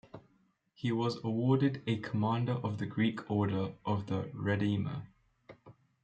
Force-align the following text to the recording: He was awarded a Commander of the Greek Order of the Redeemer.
He 0.73 0.91
was 0.91 1.23
awarded 1.23 1.83
a 1.85 1.99
Commander 1.99 2.53
of 2.53 2.79
the 2.79 2.87
Greek 2.87 3.29
Order 3.29 3.73
of 3.85 4.07
the 4.07 4.31
Redeemer. 4.33 5.03